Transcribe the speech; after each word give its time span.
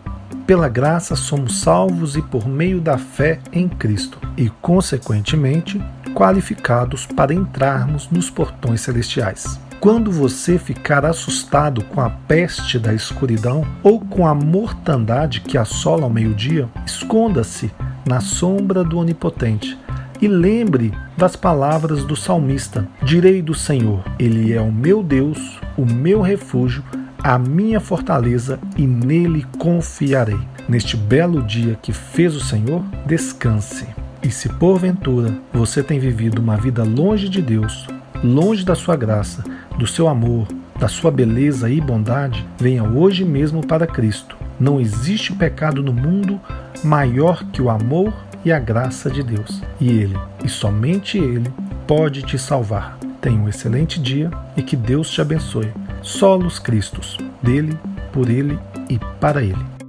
pela 0.47 0.69
graça 0.69 1.15
somos 1.15 1.61
salvos 1.61 2.17
e 2.17 2.23
por 2.23 2.49
meio 2.49 2.81
da 2.81 2.99
fé 2.99 3.39
em 3.53 3.69
Cristo, 3.69 4.19
e, 4.37 4.51
consequentemente, 4.61 5.81
qualificados 6.15 7.07
para 7.07 7.33
entrarmos 7.33 8.11
nos 8.11 8.29
portões 8.29 8.81
celestiais. 8.81 9.61
Quando 9.81 10.13
você 10.13 10.59
ficar 10.59 11.05
assustado 11.05 11.83
com 11.85 12.01
a 12.01 12.11
peste 12.11 12.79
da 12.79 12.95
escuridão 12.95 13.67
ou 13.83 13.99
com 13.99 14.27
a 14.27 14.35
mortandade 14.35 15.41
que 15.41 15.59
assola 15.59 16.05
ao 16.05 16.11
meio-dia, 16.11 16.69
esconda-se 16.87 17.71
na 18.07 18.21
sombra 18.21 18.85
do 18.85 18.99
Onipotente 18.99 19.77
e 20.23 20.29
lembre 20.29 20.93
das 21.17 21.35
palavras 21.35 22.05
do 22.05 22.15
salmista: 22.15 22.89
Direi 23.03 23.43
do 23.43 23.55
Senhor, 23.55 24.05
Ele 24.21 24.53
é 24.53 24.61
o 24.61 24.71
meu 24.71 25.03
Deus, 25.03 25.59
o 25.77 25.85
meu 25.85 26.21
refúgio, 26.21 26.85
a 27.19 27.37
minha 27.37 27.81
fortaleza 27.81 28.61
e 28.77 28.87
nele 28.87 29.45
confiarei. 29.59 30.39
Neste 30.69 30.97
belo 30.97 31.43
dia 31.43 31.77
que 31.83 31.93
fez 31.93 32.37
o 32.37 32.41
Senhor, 32.41 32.85
descanse. 33.05 33.87
E 34.23 34.31
se 34.31 34.49
porventura 34.49 35.37
você 35.53 35.83
tem 35.83 35.99
vivido 35.99 36.41
uma 36.41 36.57
vida 36.57 36.85
longe 36.85 37.29
de 37.29 37.43
Deus, 37.43 37.89
longe 38.23 38.65
da 38.65 38.77
sua 38.77 38.95
graça, 38.95 39.43
do 39.77 39.89
seu 39.89 40.07
amor, 40.07 40.47
da 40.79 40.87
sua 40.87 41.11
beleza 41.11 41.69
e 41.69 41.81
bondade, 41.81 42.47
venha 42.57 42.85
hoje 42.85 43.25
mesmo 43.25 43.67
para 43.67 43.89
Cristo. 43.89 44.37
Não 44.61 44.81
existe 44.81 45.33
pecado 45.33 45.83
no 45.83 45.93
mundo 45.93 46.41
maior 46.85 47.45
que 47.53 47.61
o 47.61 47.69
amor 47.69 48.13
e 48.45 48.53
a 48.53 48.59
graça 48.59 49.11
de 49.11 49.23
Deus. 49.23 49.63
E 49.81 49.89
Ele, 49.89 50.17
e 50.45 50.49
somente 50.49 51.19
Ele, 51.19 51.53
pode 51.87 52.23
te 52.23 52.39
salvar. 52.39 52.99
Tenha 53.21 53.41
um 53.41 53.49
excelente 53.49 54.01
dia 54.01 54.31
e 54.57 54.63
que 54.63 54.77
Deus 54.77 55.11
te 55.11 55.21
abençoe. 55.21 55.73
Solos 56.03 56.59
Cristos, 56.59 57.17
dele, 57.43 57.79
por 58.13 58.29
Ele 58.29 58.59
e 58.89 58.99
para 59.21 59.43
Ele. 59.43 59.82